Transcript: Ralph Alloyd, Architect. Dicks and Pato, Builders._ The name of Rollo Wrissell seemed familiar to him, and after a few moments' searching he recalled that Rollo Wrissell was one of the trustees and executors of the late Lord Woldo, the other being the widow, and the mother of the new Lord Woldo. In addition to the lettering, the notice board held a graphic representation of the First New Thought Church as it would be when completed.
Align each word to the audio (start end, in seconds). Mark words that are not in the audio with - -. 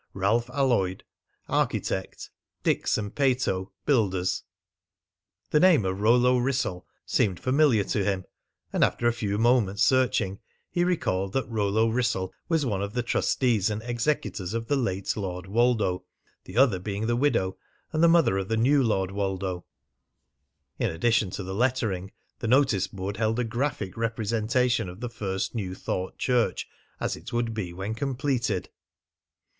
Ralph 0.15 0.49
Alloyd, 0.49 1.03
Architect. 1.47 2.31
Dicks 2.63 2.97
and 2.97 3.13
Pato, 3.13 3.69
Builders._ 3.85 4.41
The 5.51 5.59
name 5.59 5.85
of 5.85 5.99
Rollo 5.99 6.39
Wrissell 6.39 6.87
seemed 7.05 7.39
familiar 7.39 7.83
to 7.83 8.03
him, 8.03 8.25
and 8.73 8.83
after 8.83 9.07
a 9.07 9.13
few 9.13 9.37
moments' 9.37 9.83
searching 9.83 10.39
he 10.71 10.83
recalled 10.83 11.33
that 11.33 11.47
Rollo 11.47 11.87
Wrissell 11.87 12.33
was 12.49 12.65
one 12.65 12.81
of 12.81 12.93
the 12.93 13.03
trustees 13.03 13.69
and 13.69 13.83
executors 13.83 14.55
of 14.55 14.65
the 14.65 14.75
late 14.75 15.15
Lord 15.15 15.45
Woldo, 15.45 16.03
the 16.45 16.57
other 16.57 16.79
being 16.79 17.05
the 17.05 17.15
widow, 17.15 17.57
and 17.93 18.01
the 18.01 18.07
mother 18.09 18.39
of 18.39 18.47
the 18.47 18.57
new 18.57 18.81
Lord 18.81 19.11
Woldo. 19.11 19.65
In 20.79 20.89
addition 20.89 21.29
to 21.29 21.43
the 21.43 21.53
lettering, 21.53 22.11
the 22.39 22.47
notice 22.47 22.87
board 22.87 23.17
held 23.17 23.37
a 23.37 23.43
graphic 23.43 23.95
representation 23.95 24.89
of 24.89 24.99
the 24.99 25.09
First 25.11 25.53
New 25.53 25.75
Thought 25.75 26.17
Church 26.17 26.67
as 26.99 27.15
it 27.15 27.31
would 27.31 27.53
be 27.53 27.71
when 27.71 27.93
completed. 27.93 28.67